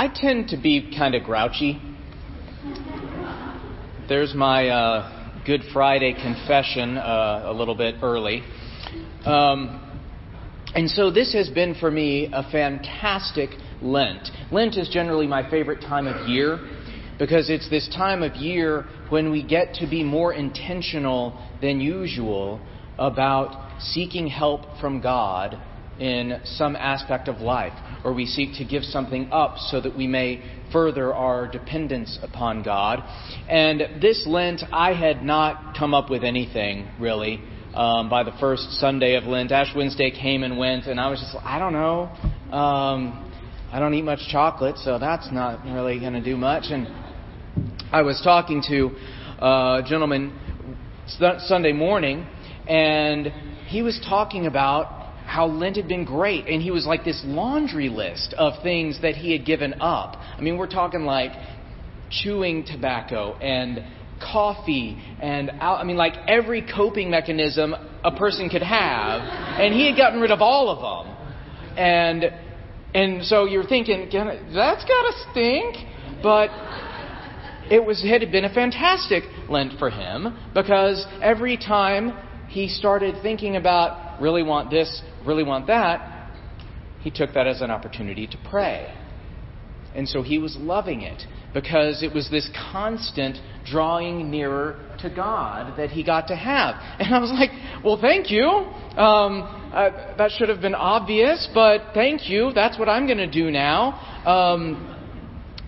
I 0.00 0.06
tend 0.06 0.50
to 0.50 0.56
be 0.56 0.94
kind 0.96 1.16
of 1.16 1.24
grouchy. 1.24 1.82
There's 4.08 4.32
my 4.32 4.68
uh, 4.68 5.42
Good 5.44 5.62
Friday 5.72 6.12
confession 6.12 6.96
uh, 6.96 7.42
a 7.46 7.52
little 7.52 7.74
bit 7.74 7.96
early. 8.00 8.44
Um, 9.24 10.00
and 10.76 10.88
so 10.88 11.10
this 11.10 11.32
has 11.32 11.48
been 11.48 11.74
for 11.74 11.90
me 11.90 12.30
a 12.32 12.48
fantastic 12.48 13.50
Lent. 13.82 14.28
Lent 14.52 14.76
is 14.76 14.88
generally 14.88 15.26
my 15.26 15.50
favorite 15.50 15.80
time 15.80 16.06
of 16.06 16.28
year 16.28 16.60
because 17.18 17.50
it's 17.50 17.68
this 17.68 17.88
time 17.88 18.22
of 18.22 18.36
year 18.36 18.86
when 19.08 19.32
we 19.32 19.42
get 19.42 19.74
to 19.74 19.88
be 19.88 20.04
more 20.04 20.32
intentional 20.32 21.44
than 21.60 21.80
usual 21.80 22.60
about 23.00 23.82
seeking 23.82 24.28
help 24.28 24.60
from 24.80 25.00
God 25.00 25.60
in 25.98 26.40
some 26.44 26.76
aspect 26.76 27.26
of 27.26 27.40
life, 27.40 27.72
or 28.04 28.12
we 28.12 28.26
seek 28.26 28.54
to 28.58 28.64
give 28.64 28.84
something 28.84 29.28
up 29.32 29.58
so 29.58 29.80
that 29.80 29.96
we 29.96 30.06
may 30.06 30.42
further 30.72 31.14
our 31.14 31.48
dependence 31.48 32.18
upon 32.22 32.62
God. 32.62 33.02
And 33.48 34.02
this 34.02 34.24
Lent, 34.26 34.62
I 34.72 34.92
had 34.94 35.22
not 35.22 35.76
come 35.76 35.94
up 35.94 36.10
with 36.10 36.24
anything 36.24 36.88
really. 37.00 37.40
Um, 37.74 38.08
by 38.08 38.24
the 38.24 38.32
first 38.40 38.72
Sunday 38.80 39.14
of 39.14 39.24
Lent, 39.24 39.52
Ash 39.52 39.72
Wednesday 39.76 40.10
came 40.10 40.42
and 40.42 40.58
went, 40.58 40.86
and 40.86 40.98
I 40.98 41.10
was 41.10 41.20
just, 41.20 41.36
I 41.44 41.58
don't 41.58 41.74
know. 41.74 42.10
Um, 42.56 43.24
I 43.70 43.78
don't 43.78 43.92
eat 43.92 44.02
much 44.02 44.20
chocolate, 44.30 44.78
so 44.78 44.98
that's 44.98 45.30
not 45.30 45.64
really 45.64 46.00
going 46.00 46.14
to 46.14 46.24
do 46.24 46.36
much. 46.36 46.64
And 46.70 46.88
I 47.92 48.02
was 48.02 48.20
talking 48.24 48.62
to 48.68 48.90
a 49.38 49.82
gentleman 49.86 50.32
Sunday 51.06 51.72
morning, 51.72 52.26
and 52.66 53.26
he 53.66 53.82
was 53.82 54.00
talking 54.08 54.46
about 54.46 54.97
how 55.28 55.46
Lent 55.46 55.76
had 55.76 55.86
been 55.86 56.06
great. 56.06 56.46
And 56.46 56.62
he 56.62 56.70
was 56.70 56.86
like 56.86 57.04
this 57.04 57.22
laundry 57.24 57.90
list 57.90 58.34
of 58.38 58.62
things 58.62 59.02
that 59.02 59.14
he 59.14 59.30
had 59.30 59.44
given 59.44 59.74
up. 59.80 60.16
I 60.16 60.40
mean, 60.40 60.56
we're 60.56 60.66
talking 60.66 61.02
like 61.02 61.32
chewing 62.10 62.64
tobacco 62.64 63.34
and 63.34 63.84
coffee 64.20 65.00
and 65.20 65.50
I 65.50 65.84
mean, 65.84 65.98
like 65.98 66.14
every 66.26 66.66
coping 66.66 67.10
mechanism 67.10 67.74
a 68.02 68.10
person 68.16 68.48
could 68.48 68.62
have. 68.62 69.20
And 69.20 69.74
he 69.74 69.86
had 69.86 69.98
gotten 69.98 70.18
rid 70.18 70.30
of 70.30 70.40
all 70.40 70.70
of 70.70 71.06
them. 71.06 71.76
And, 71.76 72.24
and 72.94 73.24
so 73.24 73.44
you're 73.44 73.66
thinking, 73.66 74.08
that's 74.10 74.84
gotta 74.84 75.12
stink. 75.30 75.76
But 76.22 76.48
it 77.70 77.84
was 77.84 78.02
it 78.02 78.22
had 78.22 78.32
been 78.32 78.46
a 78.46 78.52
fantastic 78.52 79.24
Lent 79.50 79.78
for 79.78 79.90
him 79.90 80.36
because 80.54 81.06
every 81.22 81.58
time 81.58 82.16
he 82.48 82.66
started 82.66 83.16
thinking 83.22 83.56
about 83.56 84.07
really 84.20 84.42
want 84.42 84.70
this, 84.70 85.02
really 85.26 85.44
want 85.44 85.66
that, 85.66 86.30
he 87.00 87.10
took 87.10 87.34
that 87.34 87.46
as 87.46 87.60
an 87.60 87.70
opportunity 87.70 88.26
to 88.26 88.38
pray. 88.48 88.92
And 89.94 90.08
so 90.08 90.22
he 90.22 90.38
was 90.38 90.56
loving 90.56 91.02
it 91.02 91.22
because 91.54 92.02
it 92.02 92.12
was 92.12 92.28
this 92.30 92.48
constant 92.72 93.38
drawing 93.64 94.30
nearer 94.30 94.78
to 95.00 95.08
God 95.08 95.76
that 95.78 95.90
he 95.90 96.04
got 96.04 96.28
to 96.28 96.36
have. 96.36 96.76
And 96.98 97.14
I 97.14 97.18
was 97.18 97.30
like, 97.30 97.50
well, 97.84 97.98
thank 98.00 98.30
you. 98.30 98.44
Um, 98.46 99.42
uh, 99.72 100.16
that 100.16 100.30
should 100.32 100.48
have 100.48 100.60
been 100.60 100.74
obvious, 100.74 101.48
but 101.54 101.94
thank 101.94 102.28
you. 102.28 102.52
That's 102.54 102.78
what 102.78 102.88
I'm 102.88 103.06
going 103.06 103.18
to 103.18 103.30
do 103.30 103.50
now. 103.50 104.24
Um, 104.26 104.96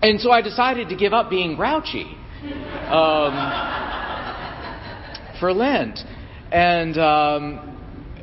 and 0.01 0.19
so 0.19 0.31
I 0.31 0.41
decided 0.41 0.89
to 0.89 0.95
give 0.95 1.13
up 1.13 1.29
being 1.29 1.55
grouchy 1.55 2.17
um, 2.89 3.33
for 5.39 5.53
Lent. 5.53 5.99
And 6.51 6.97
um, 6.97 7.80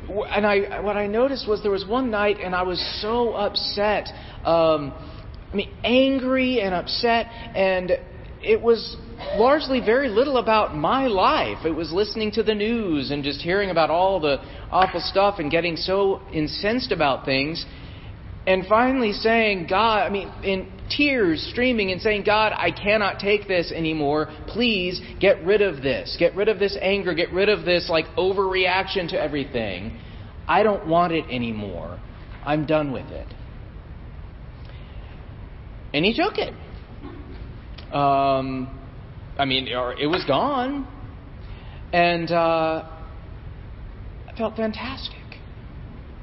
and 0.09 0.45
I 0.45 0.79
what 0.81 0.97
I 0.97 1.07
noticed 1.07 1.47
was 1.47 1.61
there 1.61 1.71
was 1.71 1.85
one 1.85 2.09
night, 2.11 2.37
and 2.43 2.55
I 2.55 2.63
was 2.63 2.79
so 3.01 3.33
upset. 3.33 4.09
Um, 4.43 4.93
I 5.51 5.55
mean, 5.55 5.73
angry 5.83 6.61
and 6.61 6.75
upset, 6.75 7.25
and 7.55 7.91
it 8.41 8.61
was 8.61 8.97
largely 9.35 9.79
very 9.79 10.07
little 10.07 10.37
about 10.37 10.75
my 10.75 11.07
life. 11.07 11.65
It 11.65 11.71
was 11.71 11.91
listening 11.91 12.31
to 12.33 12.43
the 12.43 12.55
news 12.55 13.11
and 13.11 13.23
just 13.23 13.41
hearing 13.41 13.69
about 13.69 13.89
all 13.89 14.19
the 14.19 14.37
awful 14.71 15.01
stuff 15.01 15.35
and 15.39 15.51
getting 15.51 15.75
so 15.75 16.21
incensed 16.31 16.91
about 16.91 17.25
things. 17.25 17.65
And 18.47 18.65
finally 18.67 19.13
saying, 19.13 19.67
God, 19.69 19.99
I 19.99 20.09
mean, 20.09 20.31
in 20.43 20.71
tears 20.89 21.47
streaming 21.51 21.91
and 21.91 22.01
saying, 22.01 22.23
God, 22.23 22.53
I 22.55 22.71
cannot 22.71 23.19
take 23.19 23.47
this 23.47 23.71
anymore. 23.71 24.27
Please 24.47 24.99
get 25.19 25.43
rid 25.45 25.61
of 25.61 25.83
this. 25.83 26.15
Get 26.17 26.35
rid 26.35 26.47
of 26.47 26.57
this 26.57 26.77
anger. 26.81 27.13
Get 27.13 27.31
rid 27.31 27.49
of 27.49 27.65
this 27.65 27.89
like 27.89 28.05
overreaction 28.17 29.09
to 29.09 29.21
everything. 29.21 29.99
I 30.47 30.63
don't 30.63 30.87
want 30.87 31.13
it 31.13 31.25
anymore. 31.29 31.99
I'm 32.43 32.65
done 32.65 32.91
with 32.91 33.05
it. 33.07 33.27
And 35.93 36.03
he 36.05 36.15
took 36.15 36.37
it. 36.37 36.53
Um, 37.93 38.79
I 39.37 39.45
mean, 39.45 39.67
it 39.67 40.07
was 40.07 40.23
gone. 40.25 40.87
And 41.93 42.31
uh, 42.31 42.87
I 44.27 44.37
felt 44.37 44.55
fantastic. 44.55 45.17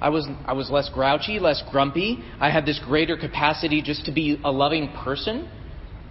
I 0.00 0.10
was, 0.10 0.28
I 0.44 0.52
was 0.52 0.70
less 0.70 0.90
grouchy, 0.90 1.38
less 1.38 1.62
grumpy. 1.70 2.22
I 2.38 2.50
had 2.50 2.66
this 2.66 2.78
greater 2.84 3.16
capacity 3.16 3.80
just 3.82 4.04
to 4.06 4.12
be 4.12 4.40
a 4.44 4.50
loving 4.50 4.92
person, 4.92 5.48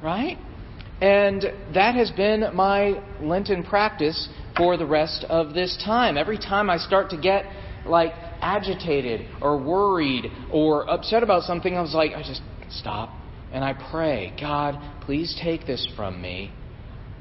right? 0.01 0.37
And 1.01 1.43
that 1.73 1.95
has 1.95 2.09
been 2.11 2.49
my 2.53 3.03
Lenten 3.21 3.63
practice 3.63 4.29
for 4.57 4.77
the 4.77 4.85
rest 4.85 5.25
of 5.29 5.53
this 5.53 5.77
time. 5.83 6.17
Every 6.17 6.37
time 6.37 6.69
I 6.69 6.77
start 6.77 7.09
to 7.11 7.17
get 7.17 7.45
like 7.85 8.13
agitated 8.41 9.27
or 9.41 9.57
worried 9.57 10.31
or 10.51 10.89
upset 10.89 11.21
about 11.21 11.43
something, 11.43 11.75
I 11.75 11.81
was 11.81 11.93
like, 11.93 12.11
I 12.13 12.23
just 12.23 12.41
stop 12.69 13.09
and 13.51 13.63
I 13.63 13.73
pray, 13.91 14.33
God, 14.39 14.79
please 15.01 15.37
take 15.41 15.65
this 15.65 15.87
from 15.95 16.21
me. 16.21 16.51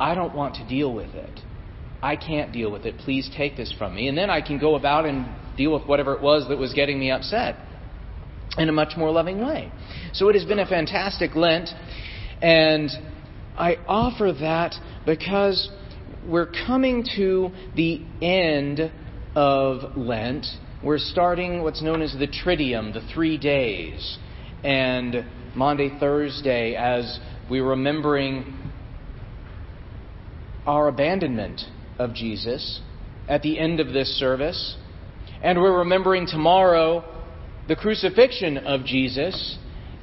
I 0.01 0.15
don't 0.15 0.35
want 0.35 0.57
to 0.57 0.67
deal 0.67 0.93
with 0.93 1.15
it. 1.15 1.41
I 2.03 2.17
can't 2.17 2.53
deal 2.53 2.71
with 2.71 2.85
it. 2.87 2.99
Please 2.99 3.31
take 3.37 3.57
this 3.57 3.73
from 3.79 3.95
me. 3.95 4.09
And 4.09 4.19
then 4.19 4.31
I 4.31 4.41
can 4.41 4.59
go 4.59 4.75
about 4.75 5.07
and 5.07 5.27
deal 5.57 5.73
with 5.73 5.87
whatever 5.87 6.15
it 6.15 6.23
was 6.23 6.49
that 6.49 6.59
was 6.59 6.73
getting 6.73 6.99
me 6.99 7.11
upset 7.11 7.57
in 8.59 8.69
a 8.69 8.73
much 8.73 8.97
more 8.97 9.11
loving 9.11 9.45
way. 9.45 9.71
So 10.13 10.29
it 10.29 10.35
has 10.35 10.45
been 10.45 10.59
a 10.59 10.67
fantastic 10.67 11.35
Lent, 11.35 11.71
and 12.41 12.91
I 13.57 13.77
offer 13.87 14.33
that 14.41 14.75
because 15.07 15.71
we're 16.27 16.51
coming 16.67 17.07
to 17.17 17.51
the 17.75 18.03
end 18.23 18.93
of 19.35 19.97
Lent. 19.97 20.47
We're 20.83 20.99
starting 20.99 21.63
what's 21.63 21.83
known 21.83 22.03
as 22.03 22.13
the 22.13 22.29
Triduum, 22.29 22.93
the 22.93 23.01
three 23.13 23.39
days, 23.39 24.19
and 24.63 25.25
Maundy, 25.55 25.91
Thursday, 25.99 26.75
as 26.75 27.19
we're 27.51 27.67
remembering 27.67 28.73
our 30.67 30.89
abandonment 30.89 31.63
of 31.99 32.15
Jesus 32.15 32.81
at 33.29 33.43
the 33.43 33.59
end 33.59 33.81
of 33.81 33.93
this 33.93 34.09
service. 34.19 34.77
And 35.43 35.61
we're 35.61 35.79
remembering 35.79 36.27
tomorrow 36.27 37.05
the 37.69 37.77
crucifixion 37.77 38.59
of 38.59 38.85
Jesus 38.85 39.59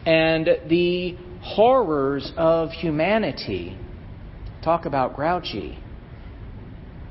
and 0.06 0.48
the 0.68 1.18
horrors 1.42 2.32
of 2.38 2.70
humanity. 2.70 3.78
Talk 4.64 4.86
about 4.86 5.16
grouchy. 5.16 5.80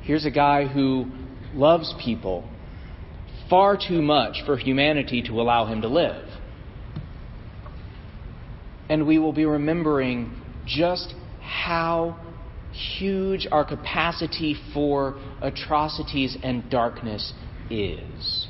Here's 0.03 0.25
a 0.25 0.31
guy 0.31 0.67
who 0.67 1.11
loves 1.55 1.95
people 2.03 2.49
far 3.49 3.77
too 3.77 4.01
much 4.01 4.43
for 4.47 4.57
humanity 4.57 5.23
to 5.23 5.41
allow 5.41 5.67
him 5.67 5.83
to 5.83 5.89
live. 5.89 6.27
And 8.89 9.07
we 9.07 9.19
will 9.19 9.33
be 9.33 9.45
remembering 9.45 10.41
just 10.67 11.15
how 11.41 12.19
huge 12.73 13.47
our 13.51 13.65
capacity 13.65 14.57
for 14.73 15.21
atrocities 15.43 16.37
and 16.43 16.71
darkness 16.71 17.33
is. 17.71 18.49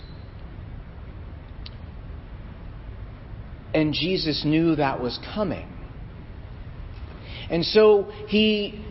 And 3.72 3.92
Jesus 3.92 4.44
knew 4.44 4.76
that 4.76 5.00
was 5.00 5.18
coming. 5.34 5.68
And 7.50 7.64
so 7.64 8.10
he 8.26 8.84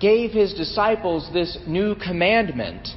gave 0.00 0.30
his 0.32 0.54
disciples 0.54 1.28
this 1.32 1.58
new 1.66 1.94
commandment. 1.94 2.88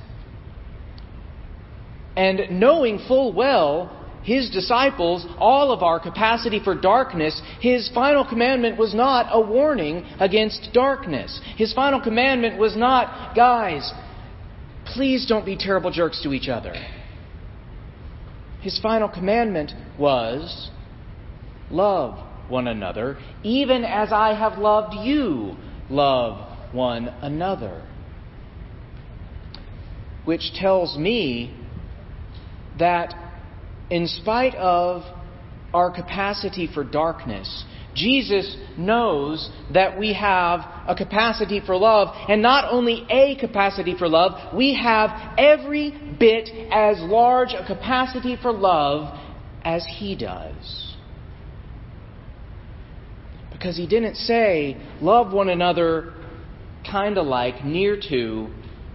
And 2.15 2.59
knowing 2.59 2.99
full 3.07 3.33
well 3.33 3.99
his 4.23 4.49
disciples, 4.49 5.25
all 5.37 5.71
of 5.71 5.83
our 5.83 5.99
capacity 5.99 6.61
for 6.63 6.75
darkness, 6.75 7.41
his 7.59 7.89
final 7.93 8.25
commandment 8.25 8.77
was 8.77 8.93
not 8.93 9.27
a 9.31 9.41
warning 9.41 10.05
against 10.19 10.69
darkness. 10.73 11.41
His 11.57 11.73
final 11.73 11.99
commandment 12.01 12.57
was 12.57 12.77
not, 12.77 13.35
guys, 13.35 13.91
please 14.93 15.25
don't 15.25 15.45
be 15.45 15.57
terrible 15.57 15.91
jerks 15.91 16.21
to 16.23 16.33
each 16.33 16.47
other. 16.47 16.73
His 18.61 18.79
final 18.79 19.09
commandment 19.09 19.71
was, 19.99 20.69
love 21.69 22.25
one 22.47 22.67
another, 22.67 23.17
even 23.43 23.83
as 23.83 24.11
I 24.11 24.33
have 24.33 24.57
loved 24.57 24.95
you, 25.05 25.55
love 25.89 26.73
one 26.73 27.07
another. 27.07 27.83
Which 30.25 30.53
tells 30.53 30.97
me 30.97 31.53
that 32.79 33.13
in 33.89 34.07
spite 34.07 34.55
of 34.55 35.03
our 35.73 35.91
capacity 35.91 36.69
for 36.71 36.83
darkness, 36.83 37.65
Jesus 37.95 38.57
knows 38.77 39.49
that 39.73 39.97
we 39.99 40.13
have 40.13 40.61
a 40.87 40.95
capacity 40.95 41.61
for 41.65 41.75
love, 41.75 42.15
and 42.29 42.41
not 42.41 42.71
only 42.71 43.05
a 43.09 43.35
capacity 43.39 43.95
for 43.97 44.07
love, 44.07 44.55
we 44.55 44.73
have 44.75 45.35
every 45.37 45.91
bit 46.19 46.49
as 46.71 46.97
large 46.99 47.53
a 47.53 47.65
capacity 47.65 48.37
for 48.41 48.51
love 48.51 49.17
as 49.63 49.85
He 49.97 50.15
does. 50.15 50.95
Because 53.51 53.77
He 53.77 53.87
didn't 53.87 54.15
say, 54.15 54.77
love 55.01 55.31
one 55.31 55.49
another 55.49 56.13
kind 56.89 57.17
of 57.17 57.25
like, 57.25 57.63
near 57.63 57.97
to, 58.09 58.49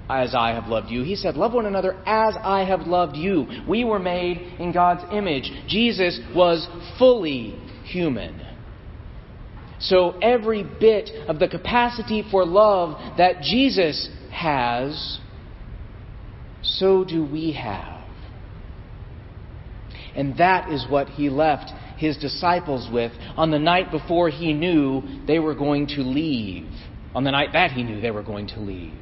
as 0.09 0.35
I 0.35 0.53
have 0.53 0.67
loved 0.67 0.91
you. 0.91 1.03
He 1.03 1.17
said, 1.17 1.37
Love 1.37 1.53
one 1.53 1.67
another 1.67 1.95
as 2.07 2.35
I 2.43 2.65
have 2.65 2.81
loved 2.87 3.17
you. 3.17 3.47
We 3.69 3.85
were 3.85 3.99
made 3.99 4.39
in 4.59 4.73
God's 4.73 5.05
image. 5.13 5.51
Jesus 5.69 6.19
was 6.35 6.67
fully 6.99 7.51
human. 7.85 8.41
So 9.81 10.19
every 10.21 10.65
bit 10.65 11.11
of 11.29 11.39
the 11.39 11.49
capacity 11.49 12.25
for 12.31 12.45
love 12.45 13.17
that 13.19 13.43
Jesus 13.43 14.09
has, 14.33 15.19
so 16.63 17.05
do 17.05 17.25
we 17.25 17.53
have. 17.53 18.05
And 20.17 20.37
that 20.39 20.73
is 20.73 20.85
what 20.89 21.09
he 21.11 21.31
left 21.31 21.71
his 21.97 22.17
disciples 22.17 22.89
with 22.93 23.13
on 23.37 23.51
the 23.51 23.59
night 23.59 23.91
before 23.91 24.31
he 24.31 24.53
knew 24.53 25.03
they 25.27 25.39
were 25.39 25.55
going 25.55 25.87
to 25.89 26.01
leave. 26.01 26.69
On 27.15 27.25
the 27.25 27.31
night 27.31 27.51
that 27.53 27.73
he 27.73 27.83
knew 27.83 28.01
they 28.01 28.11
were 28.11 28.23
going 28.23 28.49
to 28.49 28.61
leave. 28.61 28.93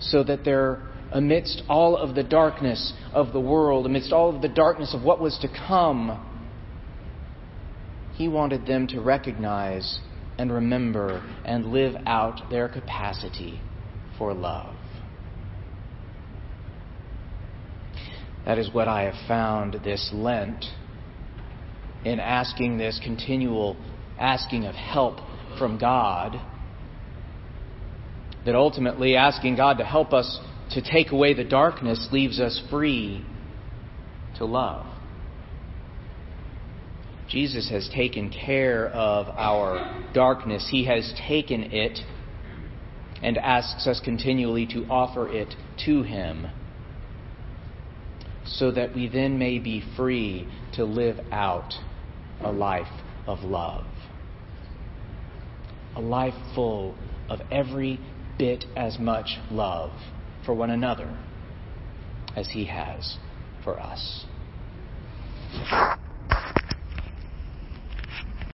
So 0.00 0.22
that 0.24 0.44
there, 0.44 0.82
amidst 1.12 1.62
all 1.68 1.96
of 1.96 2.14
the 2.14 2.22
darkness 2.22 2.92
of 3.12 3.32
the 3.32 3.40
world, 3.40 3.86
amidst 3.86 4.12
all 4.12 4.34
of 4.34 4.42
the 4.42 4.48
darkness 4.48 4.94
of 4.94 5.02
what 5.02 5.20
was 5.20 5.38
to 5.42 5.48
come, 5.48 6.20
he 8.14 8.28
wanted 8.28 8.66
them 8.66 8.86
to 8.88 9.00
recognize 9.00 10.00
and 10.38 10.52
remember 10.52 11.22
and 11.44 11.72
live 11.72 11.94
out 12.06 12.50
their 12.50 12.68
capacity 12.68 13.60
for 14.18 14.34
love. 14.34 14.74
That 18.44 18.58
is 18.58 18.72
what 18.72 18.88
I 18.88 19.02
have 19.02 19.28
found 19.28 19.80
this 19.84 20.10
Lent 20.12 20.64
in 22.04 22.18
asking 22.18 22.78
this 22.78 23.00
continual 23.02 23.76
asking 24.18 24.64
of 24.64 24.74
help 24.74 25.18
from 25.58 25.78
God. 25.78 26.40
That 28.44 28.56
ultimately 28.56 29.14
asking 29.14 29.56
God 29.56 29.78
to 29.78 29.84
help 29.84 30.12
us 30.12 30.40
to 30.70 30.82
take 30.82 31.12
away 31.12 31.34
the 31.34 31.44
darkness 31.44 32.08
leaves 32.10 32.40
us 32.40 32.60
free 32.70 33.24
to 34.38 34.44
love. 34.44 34.91
Jesus 37.32 37.70
has 37.70 37.88
taken 37.88 38.28
care 38.28 38.88
of 38.88 39.26
our 39.38 40.04
darkness. 40.12 40.68
He 40.70 40.84
has 40.84 41.14
taken 41.26 41.62
it 41.72 41.98
and 43.22 43.38
asks 43.38 43.86
us 43.86 44.00
continually 44.04 44.66
to 44.66 44.84
offer 44.90 45.32
it 45.32 45.54
to 45.86 46.02
Him 46.02 46.48
so 48.44 48.70
that 48.72 48.94
we 48.94 49.08
then 49.08 49.38
may 49.38 49.58
be 49.58 49.82
free 49.96 50.46
to 50.74 50.84
live 50.84 51.20
out 51.32 51.72
a 52.42 52.52
life 52.52 53.00
of 53.26 53.38
love. 53.40 53.86
A 55.96 56.00
life 56.02 56.34
full 56.54 56.94
of 57.30 57.40
every 57.50 57.98
bit 58.38 58.66
as 58.76 58.98
much 58.98 59.38
love 59.50 59.92
for 60.44 60.52
one 60.52 60.68
another 60.68 61.18
as 62.36 62.48
He 62.50 62.66
has 62.66 63.16
for 63.64 63.80
us. 63.80 64.26